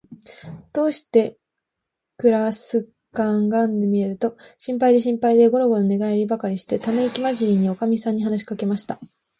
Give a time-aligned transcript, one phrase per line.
[0.73, 1.37] どうして
[2.17, 8.99] くらすかかんがえると、心配で心配で、ごろごろ寝がえりばかりして、ためいきまじりに、おかみさんに話しかけました。